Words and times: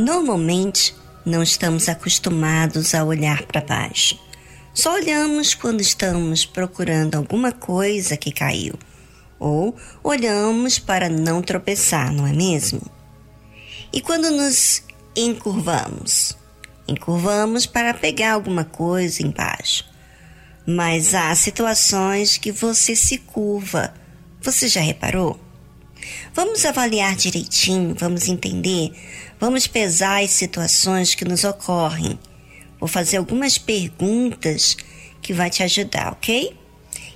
Normalmente, 0.00 0.96
não 1.26 1.42
estamos 1.42 1.86
acostumados 1.86 2.94
a 2.94 3.04
olhar 3.04 3.42
para 3.42 3.60
baixo. 3.60 4.18
Só 4.72 4.94
olhamos 4.94 5.52
quando 5.52 5.82
estamos 5.82 6.46
procurando 6.46 7.16
alguma 7.16 7.52
coisa 7.52 8.16
que 8.16 8.32
caiu, 8.32 8.78
ou 9.38 9.76
olhamos 10.02 10.78
para 10.78 11.10
não 11.10 11.42
tropeçar, 11.42 12.10
não 12.10 12.26
é 12.26 12.32
mesmo? 12.32 12.80
E 13.92 14.00
quando 14.00 14.30
nos 14.30 14.82
encurvamos? 15.14 16.34
Encurvamos 16.88 17.66
para 17.66 17.92
pegar 17.92 18.32
alguma 18.32 18.64
coisa 18.64 19.22
embaixo. 19.22 19.84
Mas 20.66 21.14
há 21.14 21.34
situações 21.34 22.38
que 22.38 22.50
você 22.50 22.96
se 22.96 23.18
curva. 23.18 23.92
Você 24.40 24.66
já 24.66 24.80
reparou? 24.80 25.38
Vamos 26.34 26.64
avaliar 26.64 27.14
direitinho, 27.16 27.94
vamos 27.98 28.28
entender, 28.28 28.92
vamos 29.38 29.66
pesar 29.66 30.22
as 30.22 30.30
situações 30.30 31.14
que 31.14 31.24
nos 31.24 31.44
ocorrem. 31.44 32.18
Vou 32.78 32.88
fazer 32.88 33.18
algumas 33.18 33.58
perguntas 33.58 34.76
que 35.20 35.34
vai 35.34 35.50
te 35.50 35.62
ajudar, 35.62 36.12
ok? 36.12 36.56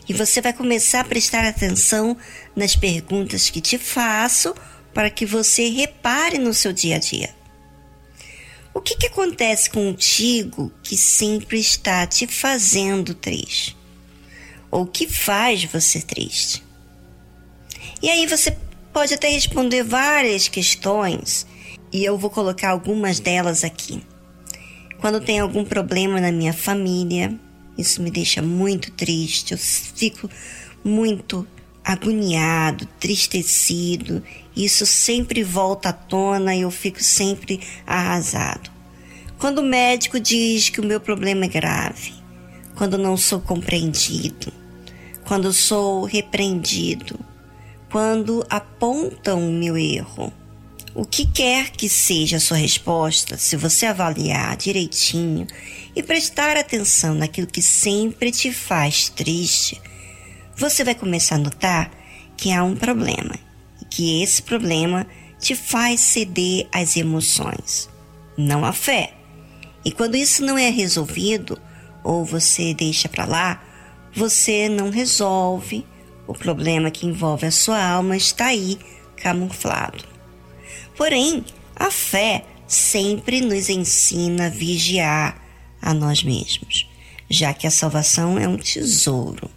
E 0.09 0.13
você 0.13 0.41
vai 0.41 0.53
começar 0.53 1.01
a 1.01 1.05
prestar 1.05 1.45
atenção 1.45 2.17
nas 2.55 2.77
perguntas 2.77 3.49
que 3.49 3.61
te 3.61 3.79
faço 3.79 4.55
para 4.93 5.11
que 5.11 5.25
você 5.25 5.69
repare 5.69 6.39
no 6.39 6.53
seu 6.53 6.73
dia 6.73 6.97
a 6.97 6.99
dia. 6.99 7.35
O 8.75 8.81
que, 8.81 8.97
que 8.97 9.07
acontece 9.07 9.71
contigo 9.71 10.71
que 10.83 10.97
sempre 10.97 11.59
está 11.59 12.07
te 12.07 12.27
fazendo 12.27 13.15
triste? 13.15 13.77
Ou 14.71 14.85
que 14.85 15.09
faz 15.09 15.65
você 15.65 16.03
triste? 16.03 16.63
E 18.03 18.11
aí 18.11 18.27
você 18.27 18.51
pode 18.95 19.13
até 19.13 19.29
responder 19.29 19.83
várias 19.83 20.47
questões 20.47 21.45
e 21.93 22.05
eu 22.05 22.17
vou 22.17 22.31
colocar 22.31 22.71
algumas 22.71 23.19
delas 23.19 23.65
aqui. 23.65 24.01
Quando 24.99 25.21
tem 25.21 25.41
algum 25.41 25.65
problema 25.65 26.21
na 26.21 26.31
minha 26.31 26.53
família, 26.53 27.37
isso 27.77 28.01
me 28.01 28.09
deixa 28.09 28.41
muito 28.41 28.93
triste, 28.93 29.51
eu 29.51 29.59
fico 29.59 30.31
muito 30.85 31.45
agoniado, 31.85 32.87
tristecido, 33.01 34.23
isso 34.57 34.87
sempre 34.87 35.43
volta 35.43 35.89
à 35.89 35.93
tona 35.93 36.55
e 36.55 36.61
eu 36.61 36.71
fico 36.71 37.03
sempre 37.03 37.61
arrasado. 37.85 38.71
Quando 39.41 39.59
o 39.59 39.67
médico 39.67 40.21
diz 40.21 40.71
que 40.71 40.81
o 40.81 40.87
meu 40.87 41.01
problema 41.01 41.47
é 41.47 41.49
grave, 41.49 42.15
quando 42.77 42.97
não 42.97 43.17
sou 43.17 43.41
compreendido, 43.41 44.53
quando 45.25 45.53
sou 45.53 46.05
repreendido, 46.05 47.19
quando 47.95 48.45
apontam 48.51 49.49
o 49.49 49.53
meu 49.53 49.79
erro. 49.79 50.33
O 50.97 51.05
que 51.05 51.25
quer 51.25 51.71
que 51.71 51.89
seja 51.89 52.39
a 52.39 52.41
sua 52.41 52.57
resposta, 52.57 53.39
se 53.39 53.57
você 53.57 53.87
avaliar 53.87 54.57
direitinho 54.57 55.47
e 55.95 56.03
prestar 56.03 56.57
atenção 56.57 57.15
naquilo 57.15 57.47
que 57.47 57.63
sempre 57.63 58.33
te 58.33 58.53
faz 58.53 59.09
triste, 59.11 59.81
você 60.57 60.83
vai 60.83 60.97
começar 60.97 61.37
a 61.37 61.39
notar 61.39 61.89
que 62.37 62.51
há 62.51 62.65
um 62.65 62.75
problema 62.75 63.37
e 63.81 63.85
que 63.85 64.21
esse 64.25 64.43
problema 64.43 65.07
te 65.39 65.55
faz 65.55 66.01
ceder 66.01 66.67
às 66.73 66.97
emoções, 66.97 67.89
não 68.37 68.65
à 68.65 68.73
fé. 68.73 69.15
E 69.85 69.93
quando 69.93 70.17
isso 70.17 70.45
não 70.45 70.59
é 70.59 70.69
resolvido 70.69 71.57
ou 72.03 72.25
você 72.25 72.75
deixa 72.75 73.09
para 73.09 73.25
lá, 73.25 73.63
você 74.13 74.69
não 74.69 74.91
resolve 74.91 75.87
o 76.27 76.35
problema 76.35 76.91
que 76.91 77.07
envolve 77.07 77.47
a 77.47 77.51
sua 77.51 77.83
alma 77.83 78.17
está 78.17 78.47
aí, 78.47 78.79
camuflado. 79.17 80.05
Porém, 80.97 81.45
a 81.77 81.91
fé 81.91 82.45
sempre 82.67 83.41
nos 83.41 83.69
ensina 83.69 84.47
a 84.47 84.51
vigiar 84.51 85.41
a 85.81 85.93
nós 85.93 86.23
mesmos, 86.23 86.89
já 87.29 87.53
que 87.53 87.67
a 87.67 87.71
salvação 87.71 88.39
é 88.39 88.49
um 88.49 88.57
tesouro. 88.57 89.51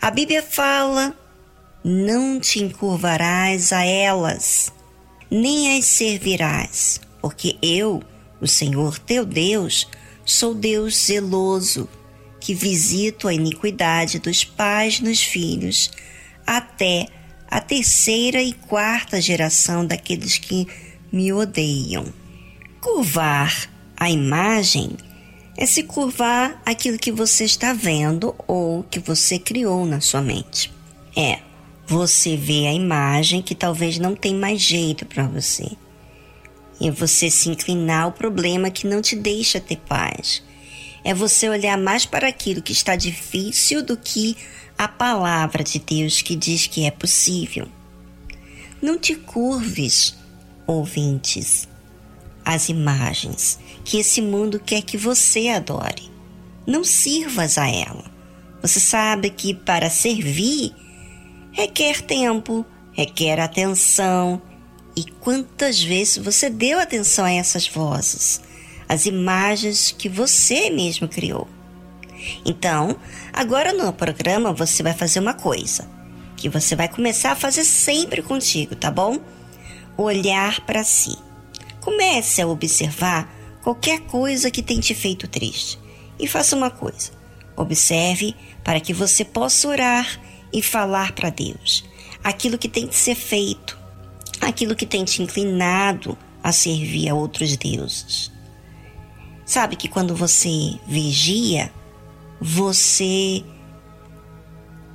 A 0.00 0.10
Bíblia 0.10 0.42
fala: 0.42 1.14
não 1.82 2.38
te 2.38 2.60
encurvarás 2.60 3.72
a 3.72 3.84
elas, 3.84 4.72
nem 5.30 5.78
as 5.78 5.86
servirás, 5.86 7.00
porque 7.20 7.56
eu, 7.62 8.02
o 8.40 8.46
Senhor 8.46 8.98
teu 8.98 9.24
Deus, 9.24 9.88
sou 10.24 10.54
Deus 10.54 11.06
zeloso 11.06 11.88
que 12.40 12.54
visito 12.54 13.28
a 13.28 13.34
iniquidade 13.34 14.18
dos 14.18 14.42
pais 14.42 14.98
nos 14.98 15.22
filhos, 15.22 15.90
até 16.46 17.06
a 17.50 17.60
terceira 17.60 18.42
e 18.42 18.52
quarta 18.52 19.20
geração 19.20 19.84
daqueles 19.84 20.38
que 20.38 20.66
me 21.12 21.32
odeiam. 21.32 22.06
Curvar 22.80 23.68
a 23.96 24.10
imagem 24.10 24.96
é 25.56 25.66
se 25.66 25.82
curvar 25.82 26.62
aquilo 26.64 26.98
que 26.98 27.12
você 27.12 27.44
está 27.44 27.74
vendo 27.74 28.34
ou 28.48 28.82
que 28.84 28.98
você 28.98 29.38
criou 29.38 29.84
na 29.84 30.00
sua 30.00 30.22
mente. 30.22 30.72
É, 31.14 31.40
você 31.86 32.36
vê 32.36 32.66
a 32.66 32.72
imagem 32.72 33.42
que 33.42 33.54
talvez 33.54 33.98
não 33.98 34.14
tem 34.14 34.34
mais 34.34 34.60
jeito 34.60 35.04
para 35.04 35.26
você. 35.26 35.70
E 36.80 36.90
você 36.90 37.28
se 37.28 37.50
inclinar 37.50 38.04
ao 38.04 38.12
problema 38.12 38.70
que 38.70 38.86
não 38.86 39.02
te 39.02 39.14
deixa 39.14 39.60
ter 39.60 39.76
paz 39.76 40.42
é 41.04 41.14
você 41.14 41.48
olhar 41.48 41.78
mais 41.78 42.04
para 42.04 42.28
aquilo 42.28 42.62
que 42.62 42.72
está 42.72 42.96
difícil 42.96 43.82
do 43.82 43.96
que 43.96 44.36
a 44.76 44.88
palavra 44.88 45.62
de 45.62 45.78
Deus 45.78 46.22
que 46.22 46.34
diz 46.34 46.66
que 46.66 46.84
é 46.84 46.90
possível. 46.90 47.68
Não 48.80 48.98
te 48.98 49.14
curves, 49.14 50.16
ouvintes, 50.66 51.68
às 52.44 52.68
imagens 52.68 53.58
que 53.84 53.98
esse 53.98 54.22
mundo 54.22 54.58
quer 54.58 54.82
que 54.82 54.96
você 54.96 55.48
adore. 55.48 56.10
Não 56.66 56.84
sirvas 56.84 57.58
a 57.58 57.68
ela. 57.68 58.04
Você 58.62 58.78
sabe 58.78 59.30
que 59.30 59.54
para 59.54 59.90
servir 59.90 60.74
requer 61.52 62.00
tempo, 62.02 62.64
requer 62.92 63.40
atenção. 63.40 64.40
E 64.96 65.04
quantas 65.04 65.82
vezes 65.82 66.18
você 66.18 66.50
deu 66.50 66.78
atenção 66.78 67.24
a 67.24 67.32
essas 67.32 67.66
vozes? 67.66 68.40
As 68.90 69.06
imagens 69.06 69.94
que 69.96 70.08
você 70.08 70.68
mesmo 70.68 71.06
criou. 71.06 71.46
Então, 72.44 72.96
agora 73.32 73.72
no 73.72 73.92
programa 73.92 74.52
você 74.52 74.82
vai 74.82 74.92
fazer 74.92 75.20
uma 75.20 75.32
coisa 75.32 75.88
que 76.36 76.48
você 76.48 76.74
vai 76.74 76.88
começar 76.88 77.30
a 77.30 77.36
fazer 77.36 77.62
sempre 77.62 78.20
contigo, 78.20 78.74
tá 78.74 78.90
bom? 78.90 79.20
Olhar 79.96 80.62
para 80.62 80.82
si. 80.82 81.16
Comece 81.80 82.42
a 82.42 82.48
observar 82.48 83.32
qualquer 83.62 84.00
coisa 84.00 84.50
que 84.50 84.60
tem 84.60 84.80
te 84.80 84.92
feito 84.92 85.28
triste 85.28 85.78
e 86.18 86.26
faça 86.26 86.56
uma 86.56 86.68
coisa. 86.68 87.12
Observe 87.56 88.34
para 88.64 88.80
que 88.80 88.92
você 88.92 89.24
possa 89.24 89.68
orar 89.68 90.20
e 90.52 90.60
falar 90.60 91.12
para 91.12 91.30
Deus 91.30 91.84
aquilo 92.24 92.58
que 92.58 92.68
tem 92.68 92.88
de 92.88 92.96
ser 92.96 93.14
feito, 93.14 93.78
aquilo 94.40 94.74
que 94.74 94.84
tem 94.84 95.04
te 95.04 95.22
inclinado 95.22 96.18
a 96.42 96.50
servir 96.50 97.08
a 97.08 97.14
outros 97.14 97.56
deuses. 97.56 98.32
Sabe 99.50 99.74
que 99.74 99.88
quando 99.88 100.14
você 100.14 100.78
vigia, 100.86 101.72
você 102.40 103.42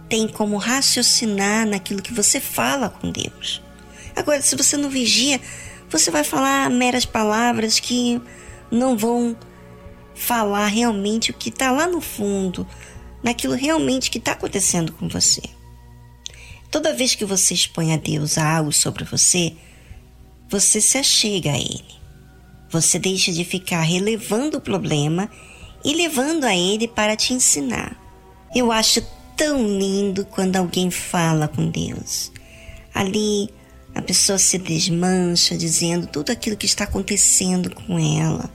tem 0.07 0.29
como 0.29 0.55
raciocinar 0.55 1.67
naquilo 1.67 2.01
que 2.01 2.13
você 2.13 2.39
fala 2.39 2.89
com 2.89 3.11
Deus. 3.11 3.61
Agora, 4.15 4.41
se 4.41 4.55
você 4.55 4.77
não 4.77 4.89
vigia, 4.89 5.41
você 5.89 6.09
vai 6.09 6.23
falar 6.23 6.69
meras 6.69 7.03
palavras 7.03 7.81
que 7.81 8.21
não 8.71 8.95
vão 8.95 9.35
falar 10.15 10.67
realmente 10.67 11.31
o 11.31 11.33
que 11.33 11.49
está 11.49 11.69
lá 11.69 11.85
no 11.85 11.99
fundo, 11.99 12.65
naquilo 13.21 13.55
realmente 13.55 14.09
que 14.09 14.19
está 14.19 14.31
acontecendo 14.31 14.93
com 14.93 15.09
você. 15.09 15.41
Toda 16.71 16.95
vez 16.95 17.13
que 17.13 17.25
você 17.25 17.53
expõe 17.53 17.93
a 17.93 17.97
Deus 17.97 18.37
algo 18.37 18.71
sobre 18.71 19.03
você, 19.03 19.53
você 20.47 20.79
se 20.79 20.97
achega 20.97 21.51
a 21.51 21.57
Ele. 21.57 22.04
Você 22.75 22.99
deixa 22.99 23.31
de 23.31 23.45
ficar 23.45 23.83
relevando 23.83 24.57
o 24.57 24.61
problema 24.61 25.31
e 25.81 25.93
levando 25.93 26.43
a 26.43 26.53
ele 26.53 26.89
para 26.89 27.15
te 27.15 27.33
ensinar. 27.33 27.97
Eu 28.53 28.69
acho 28.69 29.01
tão 29.37 29.65
lindo 29.65 30.25
quando 30.25 30.57
alguém 30.57 30.91
fala 30.91 31.47
com 31.47 31.69
Deus. 31.69 32.33
Ali 32.93 33.49
a 33.93 34.01
pessoa 34.01 34.37
se 34.37 34.57
desmancha 34.57 35.57
dizendo 35.57 36.05
tudo 36.05 36.31
aquilo 36.31 36.57
que 36.57 36.65
está 36.65 36.83
acontecendo 36.83 37.73
com 37.73 37.97
ela 37.97 38.51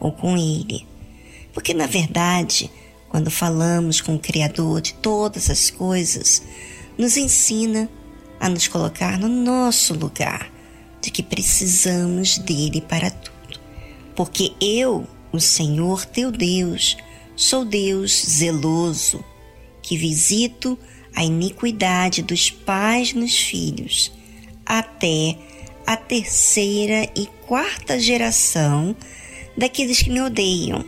ou 0.00 0.10
com 0.10 0.36
ele. 0.36 0.84
Porque 1.54 1.72
na 1.72 1.86
verdade, 1.86 2.68
quando 3.08 3.30
falamos 3.30 4.00
com 4.00 4.16
o 4.16 4.20
Criador 4.20 4.80
de 4.80 4.94
todas 4.94 5.48
as 5.48 5.70
coisas, 5.70 6.42
nos 6.98 7.16
ensina 7.16 7.88
a 8.40 8.48
nos 8.48 8.66
colocar 8.66 9.16
no 9.16 9.28
nosso 9.28 9.94
lugar, 9.94 10.50
de 11.00 11.12
que 11.12 11.22
precisamos 11.22 12.36
dele 12.36 12.80
para 12.80 13.10
tudo 13.10 13.39
porque 14.20 14.52
eu, 14.60 15.06
o 15.32 15.40
Senhor 15.40 16.04
teu 16.04 16.30
Deus, 16.30 16.94
sou 17.34 17.64
Deus 17.64 18.12
zeloso, 18.28 19.24
que 19.80 19.96
visito 19.96 20.78
a 21.16 21.24
iniquidade 21.24 22.20
dos 22.20 22.50
pais 22.50 23.14
nos 23.14 23.34
filhos, 23.38 24.12
até 24.66 25.38
a 25.86 25.96
terceira 25.96 27.10
e 27.16 27.24
quarta 27.46 27.98
geração 27.98 28.94
daqueles 29.56 30.02
que 30.02 30.10
me 30.10 30.20
odeiam. 30.20 30.84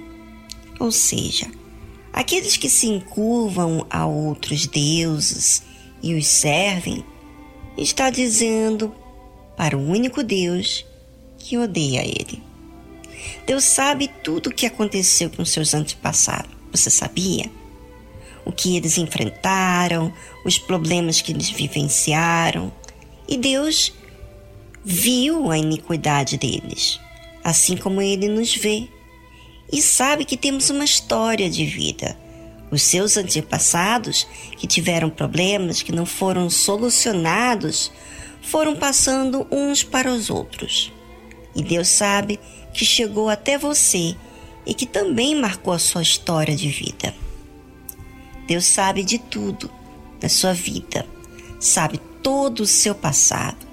Ou 0.78 0.92
seja, 0.92 1.50
aqueles 2.12 2.58
que 2.58 2.68
se 2.68 2.86
encurvam 2.86 3.86
a 3.88 4.04
outros 4.04 4.66
deuses 4.66 5.62
e 6.02 6.12
os 6.12 6.26
servem, 6.26 7.02
está 7.78 8.10
dizendo 8.10 8.94
para 9.56 9.74
o 9.74 9.80
único 9.80 10.22
Deus 10.22 10.84
que 11.38 11.56
odeia 11.56 12.04
ele. 12.04 12.51
Deus 13.46 13.64
sabe 13.64 14.08
tudo 14.22 14.48
o 14.48 14.54
que 14.54 14.66
aconteceu 14.66 15.30
com 15.30 15.44
seus 15.44 15.74
antepassados. 15.74 16.50
Você 16.70 16.90
sabia? 16.90 17.50
O 18.44 18.52
que 18.52 18.76
eles 18.76 18.98
enfrentaram, 18.98 20.12
os 20.44 20.58
problemas 20.58 21.20
que 21.20 21.32
eles 21.32 21.50
vivenciaram. 21.50 22.72
E 23.28 23.36
Deus 23.36 23.92
viu 24.84 25.50
a 25.50 25.58
iniquidade 25.58 26.36
deles, 26.36 26.98
assim 27.44 27.76
como 27.76 28.02
ele 28.02 28.28
nos 28.28 28.54
vê. 28.54 28.88
E 29.70 29.80
sabe 29.80 30.24
que 30.24 30.36
temos 30.36 30.70
uma 30.70 30.84
história 30.84 31.48
de 31.48 31.64
vida. 31.64 32.18
Os 32.70 32.82
seus 32.82 33.16
antepassados, 33.16 34.26
que 34.56 34.66
tiveram 34.66 35.10
problemas 35.10 35.82
que 35.82 35.92
não 35.92 36.06
foram 36.06 36.48
solucionados, 36.48 37.92
foram 38.40 38.74
passando 38.74 39.46
uns 39.50 39.82
para 39.82 40.10
os 40.10 40.30
outros. 40.30 40.92
E 41.54 41.62
Deus 41.62 41.88
sabe 41.88 42.40
que 42.72 42.84
chegou 42.84 43.28
até 43.28 43.58
você 43.58 44.16
e 44.64 44.74
que 44.74 44.86
também 44.86 45.34
marcou 45.34 45.72
a 45.72 45.78
sua 45.78 46.02
história 46.02 46.54
de 46.54 46.68
vida. 46.68 47.14
Deus 48.46 48.64
sabe 48.64 49.02
de 49.02 49.18
tudo 49.18 49.70
da 50.20 50.28
sua 50.28 50.52
vida, 50.52 51.06
sabe 51.60 51.98
todo 52.22 52.60
o 52.60 52.66
seu 52.66 52.94
passado. 52.94 53.66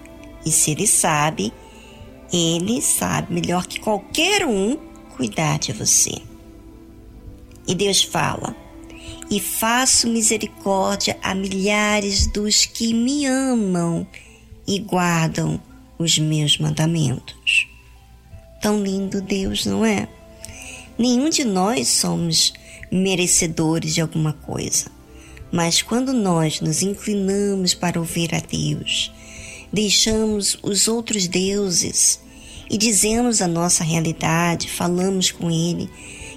E 0.45 0.51
se 0.51 0.71
Ele 0.71 0.87
sabe, 0.87 1.53
Ele 2.31 2.81
sabe 2.81 3.33
melhor 3.33 3.67
que 3.67 3.79
qualquer 3.79 4.45
um 4.45 4.77
cuidar 5.15 5.59
de 5.59 5.73
você. 5.73 6.13
E 7.67 7.75
Deus 7.75 8.01
fala: 8.03 8.55
E 9.29 9.39
faço 9.39 10.07
misericórdia 10.07 11.17
a 11.21 11.35
milhares 11.35 12.25
dos 12.27 12.65
que 12.65 12.93
me 12.93 13.25
amam 13.25 14.07
e 14.67 14.79
guardam 14.79 15.61
os 15.97 16.17
meus 16.17 16.57
mandamentos. 16.57 17.67
Tão 18.61 18.83
lindo 18.83 19.21
Deus, 19.21 19.65
não 19.65 19.85
é? 19.85 20.07
Nenhum 20.97 21.29
de 21.29 21.45
nós 21.45 21.87
somos 21.87 22.53
merecedores 22.91 23.93
de 23.93 24.01
alguma 24.01 24.33
coisa, 24.33 24.87
mas 25.51 25.81
quando 25.81 26.11
nós 26.11 26.59
nos 26.59 26.81
inclinamos 26.81 27.73
para 27.73 27.99
ouvir 27.99 28.35
a 28.35 28.39
Deus, 28.39 29.11
deixamos 29.71 30.57
os 30.61 30.87
outros 30.87 31.27
deuses 31.27 32.19
e 32.69 32.77
dizemos 32.77 33.41
a 33.41 33.47
nossa 33.47 33.83
realidade, 33.83 34.69
falamos 34.69 35.31
com 35.31 35.49
Ele, 35.49 35.89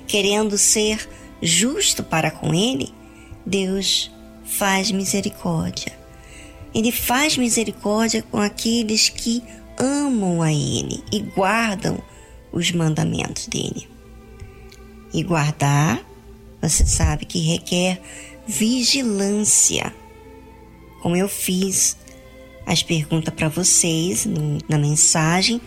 querendo 0.07 0.57
ser 0.57 1.09
justo 1.43 2.03
para 2.03 2.31
com 2.31 2.55
Ele, 2.55 2.89
Deus 3.45 4.11
faz 4.45 4.91
misericórdia. 4.91 5.93
Ele 6.75 6.93
faz 6.93 7.37
misericórdia 7.37 8.23
com 8.23 8.39
aqueles 8.39 9.09
que 9.09 9.43
amam 9.79 10.41
a 10.41 10.53
Ele 10.53 11.03
e 11.13 11.19
guardam 11.21 12.03
os 12.53 12.71
mandamentos 12.73 13.47
dele. 13.47 13.89
E 15.13 15.23
guardar, 15.23 16.03
você 16.61 16.87
sabe 16.87 17.25
que 17.25 17.39
requer 17.39 18.01
vigilância. 18.47 19.95
Como 21.01 21.17
eu 21.17 21.29
fiz 21.29 21.97
as 22.67 22.83
perguntas 22.83 23.35
para 23.35 23.49
vocês 23.49 24.25
no, 24.25 24.59
na 24.69 24.79
mensagem, 24.79 25.61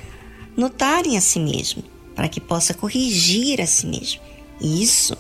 notarem 0.55 1.17
a 1.17 1.21
si 1.21 1.39
mesmo, 1.39 1.83
para 2.15 2.29
que 2.29 2.39
possa 2.39 2.73
corrigir 2.73 3.59
a 3.61 3.67
si 3.67 3.85
mesmo. 3.85 4.21
Isso 4.61 5.17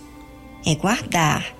é 0.65 0.73
guardar 0.75 1.55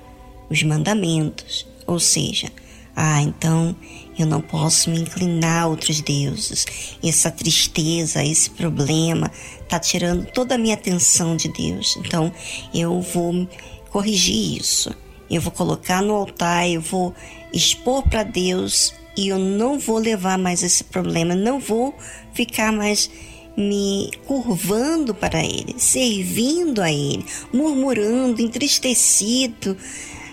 os 0.50 0.64
mandamentos, 0.64 1.68
ou 1.86 2.00
seja, 2.00 2.52
ah, 2.96 3.22
então 3.22 3.76
eu 4.18 4.26
não 4.26 4.40
posso 4.40 4.90
me 4.90 5.00
inclinar 5.00 5.64
a 5.64 5.68
outros 5.68 6.00
deuses. 6.00 6.66
Essa 7.04 7.30
tristeza, 7.30 8.24
esse 8.24 8.50
problema 8.50 9.30
está 9.62 9.78
tirando 9.80 10.26
toda 10.32 10.56
a 10.56 10.58
minha 10.58 10.76
atenção 10.76 11.36
de 11.36 11.50
Deus. 11.50 11.98
Então 11.98 12.32
eu 12.74 13.02
vou 13.02 13.48
corrigir 13.90 14.62
isso. 14.62 14.96
Eu 15.30 15.42
vou 15.42 15.52
colocar 15.52 16.02
no 16.02 16.14
altar, 16.14 16.70
eu 16.70 16.80
vou 16.80 17.14
expor 17.52 18.08
para 18.08 18.24
Deus 18.24 18.94
e 19.18 19.28
eu 19.28 19.40
não 19.40 19.78
vou 19.80 19.98
levar 19.98 20.38
mais 20.38 20.64
esse 20.64 20.84
problema, 20.84 21.36
não 21.36 21.60
vou 21.60 21.96
ficar 22.34 22.72
mais 22.72 23.10
me 23.58 24.12
curvando 24.26 25.16
para 25.16 25.44
Ele, 25.44 25.76
servindo 25.78 26.82
a 26.82 26.92
Ele, 26.92 27.26
murmurando, 27.54 28.42
entristecido 28.42 29.76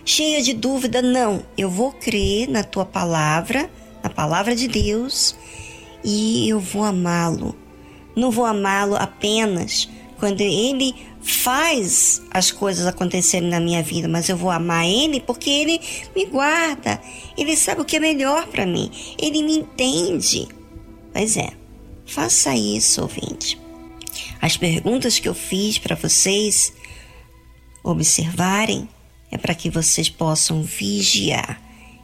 cheia 0.04 0.43
de 0.43 0.52
dúvida, 0.52 1.00
não, 1.00 1.43
eu 1.56 1.70
vou 1.70 1.93
crer 1.93 2.49
na 2.49 2.62
tua 2.62 2.84
palavra, 2.84 3.70
na 4.02 4.10
palavra 4.10 4.54
de 4.54 4.69
Deus, 4.69 5.34
e 6.04 6.49
eu 6.49 6.58
vou 6.58 6.84
amá-lo. 6.84 7.56
Não 8.14 8.31
vou 8.31 8.44
amá-lo 8.44 8.96
apenas 8.96 9.88
quando 10.19 10.40
ele 10.40 10.94
faz 11.22 12.22
as 12.31 12.50
coisas 12.50 12.87
acontecerem 12.87 13.49
na 13.49 13.60
minha 13.60 13.82
vida, 13.82 14.08
mas 14.08 14.28
eu 14.28 14.37
vou 14.37 14.50
amar 14.50 14.87
ele 14.87 15.20
porque 15.20 15.49
ele 15.49 15.81
me 16.14 16.26
guarda, 16.26 17.00
ele 17.37 17.56
sabe 17.56 17.81
o 17.81 17.84
que 17.84 17.96
é 17.96 18.00
melhor 18.00 18.46
para 18.48 18.66
mim, 18.66 18.90
ele 19.19 19.43
me 19.43 19.58
entende. 19.58 20.48
Pois 21.12 21.37
é, 21.37 21.50
faça 22.05 22.55
isso, 22.55 23.02
ouvinte. 23.02 23.60
As 24.40 24.56
perguntas 24.56 25.19
que 25.19 25.28
eu 25.28 25.34
fiz 25.34 25.78
para 25.78 25.94
vocês 25.94 26.72
observarem 27.82 28.88
é 29.32 29.38
para 29.38 29.55
que 29.55 29.70
vocês 29.70 30.11
possam 30.11 30.62
vigiar 30.62 31.61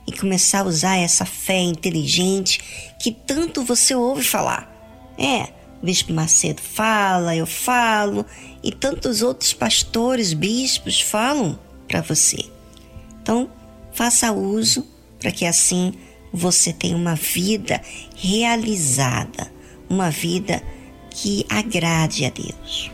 e 0.06 0.12
começar 0.12 0.60
a 0.60 0.64
usar 0.64 0.96
essa 0.96 1.26
fé 1.26 1.60
inteligente 1.60 2.58
que 2.98 3.12
tanto 3.12 3.62
você 3.62 3.94
ouve 3.94 4.24
falar. 4.24 4.74
É, 5.18 5.52
o 5.82 5.84
Bispo 5.86 6.14
Macedo 6.14 6.62
fala, 6.62 7.36
eu 7.36 7.46
falo, 7.46 8.24
e 8.64 8.72
tantos 8.72 9.20
outros 9.20 9.52
pastores, 9.52 10.32
bispos 10.32 11.02
falam 11.02 11.58
para 11.86 12.00
você. 12.00 12.38
Então, 13.20 13.50
faça 13.92 14.32
uso 14.32 14.86
para 15.20 15.30
que 15.30 15.44
assim 15.44 15.92
você 16.32 16.72
tenha 16.72 16.96
uma 16.96 17.14
vida 17.14 17.82
realizada, 18.16 19.52
uma 19.88 20.10
vida 20.10 20.62
que 21.10 21.44
agrade 21.50 22.24
a 22.24 22.30
Deus. 22.30 22.90